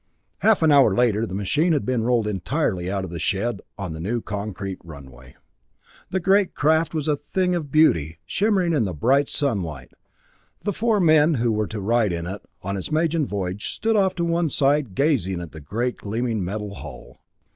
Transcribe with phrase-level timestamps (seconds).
[0.39, 3.93] Half an hour later the machine had been rolled entirely out of the shed, on
[3.93, 5.35] the new concrete runway.
[6.09, 9.91] The great craft was a thing of beauty shimmering in the bright sunlight
[10.63, 14.15] The four men who were to ride in it on its maiden voyage stood off
[14.15, 17.19] to one side gazing at the great gleaming metal hull.